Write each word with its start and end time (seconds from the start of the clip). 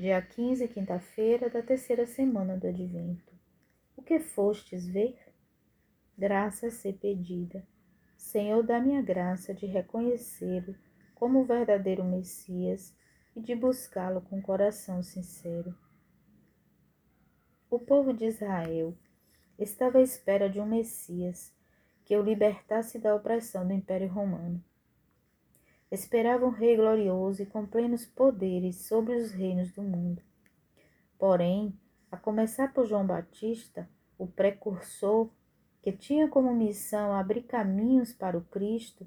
dia 0.00 0.22
15, 0.22 0.66
quinta-feira 0.68 1.50
da 1.50 1.60
terceira 1.60 2.06
semana 2.06 2.56
do 2.56 2.66
Advento. 2.66 3.34
O 3.94 4.00
que 4.00 4.18
fostes 4.18 4.88
ver? 4.88 5.14
Graça 6.16 6.68
a 6.68 6.70
ser 6.70 6.94
pedida. 6.94 7.68
Senhor, 8.16 8.62
dá-me 8.62 8.96
a 8.96 9.02
graça 9.02 9.52
de 9.52 9.66
reconhecê-lo 9.66 10.74
como 11.14 11.40
o 11.40 11.44
verdadeiro 11.44 12.02
Messias 12.02 12.96
e 13.36 13.42
de 13.42 13.54
buscá-lo 13.54 14.22
com 14.22 14.40
coração 14.40 15.02
sincero. 15.02 15.76
O 17.68 17.78
povo 17.78 18.14
de 18.14 18.24
Israel 18.24 18.96
estava 19.58 19.98
à 19.98 20.02
espera 20.02 20.48
de 20.48 20.58
um 20.58 20.66
Messias 20.66 21.54
que 22.06 22.16
o 22.16 22.22
libertasse 22.22 22.98
da 22.98 23.14
opressão 23.14 23.66
do 23.66 23.74
Império 23.74 24.08
Romano. 24.08 24.64
Esperava 25.90 26.46
um 26.46 26.50
rei 26.50 26.76
glorioso 26.76 27.42
e 27.42 27.46
com 27.46 27.66
plenos 27.66 28.06
poderes 28.06 28.86
sobre 28.86 29.16
os 29.16 29.32
reinos 29.32 29.72
do 29.72 29.82
mundo. 29.82 30.22
Porém, 31.18 31.76
a 32.12 32.16
começar 32.16 32.72
por 32.72 32.86
João 32.86 33.04
Batista, 33.04 33.88
o 34.16 34.26
precursor, 34.26 35.28
que 35.82 35.90
tinha 35.90 36.28
como 36.28 36.54
missão 36.54 37.12
abrir 37.12 37.42
caminhos 37.42 38.12
para 38.12 38.38
o 38.38 38.44
Cristo, 38.44 39.04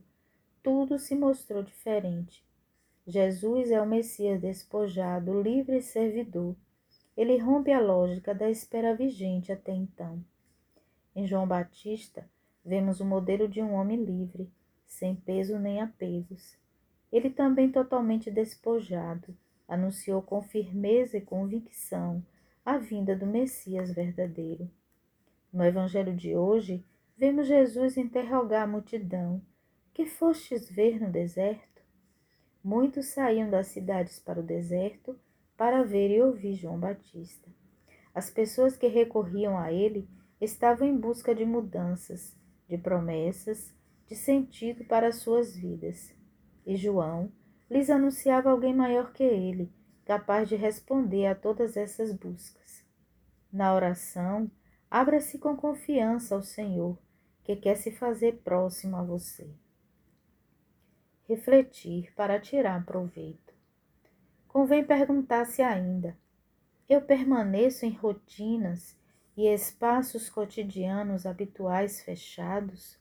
tudo 0.61 0.99
se 0.99 1.15
mostrou 1.15 1.63
diferente. 1.63 2.45
Jesus 3.05 3.71
é 3.71 3.81
o 3.81 3.85
Messias 3.85 4.41
despojado, 4.41 5.41
livre 5.41 5.77
e 5.77 5.81
servidor. 5.81 6.55
Ele 7.15 7.37
rompe 7.37 7.71
a 7.71 7.79
lógica 7.79 8.33
da 8.33 8.49
espera 8.49 8.95
vigente 8.95 9.51
até 9.51 9.71
então. 9.71 10.23
Em 11.15 11.27
João 11.27 11.47
Batista, 11.47 12.27
vemos 12.65 12.99
o 12.99 13.05
modelo 13.05 13.47
de 13.47 13.61
um 13.61 13.73
homem 13.73 14.03
livre, 14.03 14.51
sem 14.85 15.15
peso 15.15 15.59
nem 15.59 15.81
apegos. 15.81 16.57
Ele 17.13 17.29
também 17.29 17.71
totalmente 17.71 18.31
despojado, 18.31 19.37
anunciou 19.67 20.19
com 20.19 20.41
firmeza 20.41 21.15
e 21.15 21.21
convicção 21.21 22.25
a 22.65 22.79
vinda 22.79 23.15
do 23.15 23.27
Messias 23.27 23.93
verdadeiro. 23.93 24.67
No 25.53 25.63
Evangelho 25.63 26.15
de 26.15 26.35
hoje, 26.35 26.83
vemos 27.15 27.45
Jesus 27.45 27.97
interrogar 27.97 28.63
a 28.63 28.67
multidão: 28.67 29.39
Que 29.93 30.07
fostes 30.07 30.67
ver 30.67 30.99
no 30.99 31.11
deserto? 31.11 31.83
Muitos 32.63 33.09
saíam 33.09 33.47
das 33.47 33.67
cidades 33.67 34.17
para 34.17 34.39
o 34.39 34.43
deserto 34.43 35.15
para 35.55 35.83
ver 35.83 36.09
e 36.09 36.19
ouvir 36.19 36.55
João 36.55 36.79
Batista. 36.79 37.47
As 38.11 38.31
pessoas 38.31 38.75
que 38.75 38.87
recorriam 38.87 39.55
a 39.55 39.71
ele 39.71 40.09
estavam 40.41 40.87
em 40.87 40.97
busca 40.97 41.35
de 41.35 41.45
mudanças, 41.45 42.35
de 42.67 42.75
promessas, 42.75 43.71
de 44.07 44.15
sentido 44.15 44.83
para 44.85 45.11
suas 45.11 45.55
vidas 45.55 46.22
e 46.65 46.75
João 46.75 47.31
lhes 47.69 47.89
anunciava 47.89 48.49
alguém 48.49 48.73
maior 48.73 49.11
que 49.11 49.23
ele, 49.23 49.71
capaz 50.05 50.47
de 50.47 50.55
responder 50.55 51.27
a 51.27 51.35
todas 51.35 51.75
essas 51.77 52.13
buscas. 52.13 52.83
Na 53.51 53.73
oração, 53.73 54.49
abra-se 54.89 55.39
com 55.39 55.55
confiança 55.55 56.35
ao 56.35 56.43
Senhor, 56.43 56.97
que 57.43 57.55
quer 57.55 57.75
se 57.75 57.91
fazer 57.91 58.41
próximo 58.43 58.95
a 58.95 59.03
você. 59.03 59.49
Refletir 61.27 62.13
para 62.15 62.39
tirar 62.39 62.85
proveito. 62.85 63.53
Convém 64.47 64.83
perguntar-se 64.83 65.61
ainda: 65.61 66.17
eu 66.87 67.01
permaneço 67.01 67.85
em 67.85 67.91
rotinas 67.91 68.95
e 69.35 69.47
espaços 69.47 70.29
cotidianos 70.29 71.25
habituais 71.25 72.01
fechados? 72.01 72.99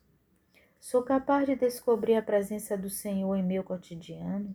Sou 0.83 1.05
capaz 1.05 1.47
de 1.47 1.55
descobrir 1.55 2.17
a 2.17 2.23
presença 2.23 2.77
do 2.77 2.91
Senhor 2.91 3.37
em 3.37 3.43
meu 3.43 3.63
cotidiano? 3.63 4.53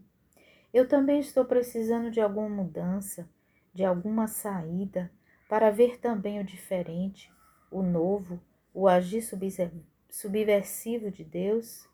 Eu 0.73 0.85
também 0.85 1.21
estou 1.21 1.45
precisando 1.45 2.11
de 2.11 2.19
alguma 2.19 2.49
mudança, 2.49 3.29
de 3.73 3.85
alguma 3.85 4.27
saída, 4.27 5.09
para 5.47 5.71
ver 5.71 5.99
também 5.99 6.37
o 6.37 6.43
diferente, 6.43 7.31
o 7.71 7.81
novo, 7.81 8.41
o 8.73 8.89
agir 8.89 9.21
subversivo 9.21 11.09
de 11.09 11.23
Deus? 11.23 11.87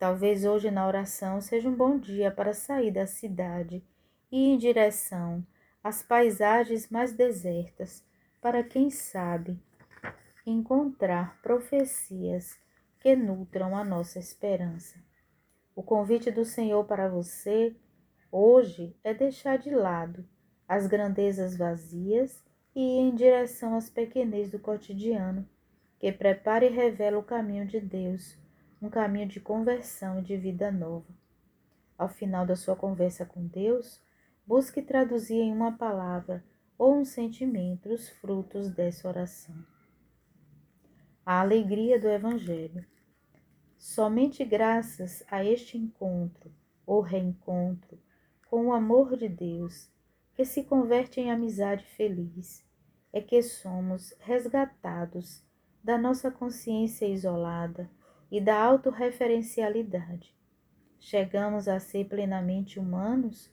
Talvez 0.00 0.44
hoje 0.44 0.68
na 0.72 0.84
oração 0.84 1.40
seja 1.40 1.68
um 1.68 1.76
bom 1.76 2.00
dia 2.00 2.32
para 2.32 2.52
sair 2.52 2.90
da 2.90 3.06
cidade 3.06 3.84
e 4.32 4.48
ir 4.48 4.54
em 4.54 4.58
direção 4.58 5.46
às 5.82 6.02
paisagens 6.02 6.90
mais 6.90 7.12
desertas, 7.12 8.04
para 8.42 8.64
quem 8.64 8.90
sabe 8.90 9.56
encontrar 10.44 11.40
profecias 11.40 12.65
que 13.06 13.14
nutram 13.14 13.76
a 13.76 13.84
nossa 13.84 14.18
esperança. 14.18 14.98
O 15.76 15.80
convite 15.80 16.28
do 16.28 16.44
Senhor 16.44 16.84
para 16.86 17.08
você 17.08 17.72
hoje 18.32 18.96
é 19.04 19.14
deixar 19.14 19.58
de 19.58 19.70
lado 19.70 20.28
as 20.66 20.88
grandezas 20.88 21.56
vazias 21.56 22.44
e 22.74 22.80
ir 22.80 22.98
em 23.02 23.14
direção 23.14 23.76
às 23.76 23.88
pequenez 23.88 24.50
do 24.50 24.58
cotidiano, 24.58 25.48
que 26.00 26.10
prepara 26.10 26.64
e 26.64 26.68
revela 26.68 27.16
o 27.16 27.22
caminho 27.22 27.64
de 27.64 27.78
Deus, 27.78 28.36
um 28.82 28.90
caminho 28.90 29.28
de 29.28 29.38
conversão 29.38 30.18
e 30.18 30.22
de 30.22 30.36
vida 30.36 30.72
nova. 30.72 31.14
Ao 31.96 32.08
final 32.08 32.44
da 32.44 32.56
sua 32.56 32.74
conversa 32.74 33.24
com 33.24 33.46
Deus, 33.46 34.02
busque 34.44 34.82
traduzir 34.82 35.36
em 35.36 35.52
uma 35.52 35.78
palavra 35.78 36.42
ou 36.76 36.96
um 36.96 37.04
sentimento 37.04 37.88
os 37.88 38.08
frutos 38.08 38.68
dessa 38.68 39.06
oração. 39.06 39.54
A 41.24 41.40
alegria 41.40 42.00
do 42.00 42.08
Evangelho. 42.08 42.84
Somente 43.78 44.44
graças 44.44 45.22
a 45.30 45.44
este 45.44 45.76
encontro 45.76 46.50
ou 46.86 47.00
reencontro 47.00 47.98
com 48.48 48.66
o 48.66 48.72
amor 48.72 49.16
de 49.16 49.28
Deus, 49.28 49.90
que 50.34 50.44
se 50.44 50.64
converte 50.64 51.20
em 51.20 51.30
amizade 51.30 51.84
feliz, 51.84 52.64
é 53.12 53.20
que 53.20 53.42
somos 53.42 54.14
resgatados 54.20 55.44
da 55.82 55.98
nossa 55.98 56.30
consciência 56.30 57.06
isolada 57.06 57.90
e 58.30 58.40
da 58.40 58.60
autorreferencialidade. 58.60 60.34
Chegamos 60.98 61.68
a 61.68 61.78
ser 61.78 62.06
plenamente 62.08 62.80
humanos 62.80 63.50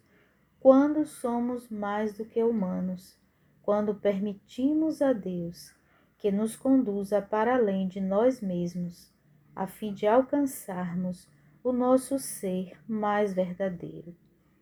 quando 0.60 1.06
somos 1.06 1.70
mais 1.70 2.18
do 2.18 2.26
que 2.26 2.42
humanos, 2.42 3.20
quando 3.62 3.96
permitimos 3.96 5.02
a 5.02 5.12
Deus 5.12 5.76
que 6.18 6.32
nos 6.32 6.56
conduza 6.56 7.22
para 7.22 7.56
além 7.56 7.88
de 7.88 8.00
nós 8.00 8.42
mesmos 8.42 9.14
a 9.56 9.68
fim 9.68 9.94
de 9.94 10.08
alcançarmos 10.08 11.28
o 11.64 11.72
nosso 11.72 12.20
ser 12.20 12.78
mais 12.88 13.34
verdadeiro. 13.34 14.16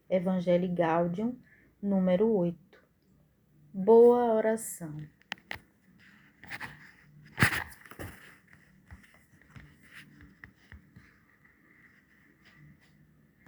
Evangelho 0.09 0.73
Gaudium, 0.73 1.37
número 1.81 2.29
8. 2.31 2.57
Boa 3.73 4.33
oração. 4.33 5.01